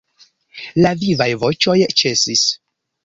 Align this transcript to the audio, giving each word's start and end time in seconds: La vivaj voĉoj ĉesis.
La 0.87 0.95
vivaj 1.03 1.29
voĉoj 1.43 1.77
ĉesis. 2.03 2.47